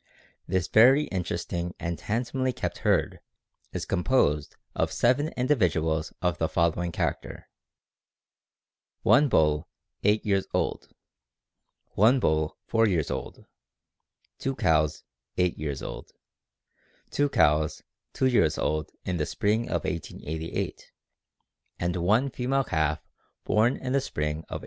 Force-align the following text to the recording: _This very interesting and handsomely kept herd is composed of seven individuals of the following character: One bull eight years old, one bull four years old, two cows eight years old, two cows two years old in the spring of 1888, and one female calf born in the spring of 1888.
_This 0.48 0.66
very 0.66 1.04
interesting 1.08 1.74
and 1.78 2.00
handsomely 2.00 2.54
kept 2.54 2.78
herd 2.78 3.20
is 3.74 3.84
composed 3.84 4.56
of 4.74 4.90
seven 4.90 5.28
individuals 5.36 6.14
of 6.22 6.38
the 6.38 6.48
following 6.48 6.90
character: 6.90 7.50
One 9.02 9.28
bull 9.28 9.68
eight 10.02 10.24
years 10.24 10.46
old, 10.54 10.88
one 11.96 12.18
bull 12.18 12.56
four 12.66 12.88
years 12.88 13.10
old, 13.10 13.44
two 14.38 14.54
cows 14.56 15.04
eight 15.36 15.58
years 15.58 15.82
old, 15.82 16.12
two 17.10 17.28
cows 17.28 17.82
two 18.14 18.24
years 18.24 18.56
old 18.56 18.90
in 19.04 19.18
the 19.18 19.26
spring 19.26 19.68
of 19.68 19.84
1888, 19.84 20.92
and 21.78 21.96
one 21.96 22.30
female 22.30 22.64
calf 22.64 23.06
born 23.44 23.76
in 23.76 23.92
the 23.92 24.00
spring 24.00 24.36
of 24.48 24.56
1888. 24.56 24.58